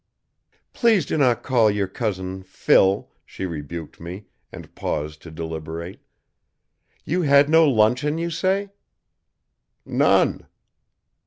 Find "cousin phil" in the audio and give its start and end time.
1.87-3.11